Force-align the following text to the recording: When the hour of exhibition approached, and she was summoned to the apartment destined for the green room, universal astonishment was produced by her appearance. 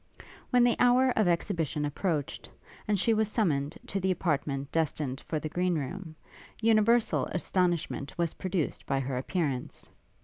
When 0.49 0.63
the 0.63 0.75
hour 0.79 1.11
of 1.15 1.27
exhibition 1.27 1.85
approached, 1.85 2.49
and 2.87 2.97
she 2.97 3.13
was 3.13 3.27
summoned 3.27 3.77
to 3.85 3.99
the 3.99 4.09
apartment 4.09 4.71
destined 4.71 5.21
for 5.27 5.37
the 5.37 5.47
green 5.47 5.75
room, 5.75 6.15
universal 6.59 7.27
astonishment 7.27 8.17
was 8.17 8.33
produced 8.33 8.87
by 8.87 8.99
her 9.01 9.15
appearance. 9.15 9.91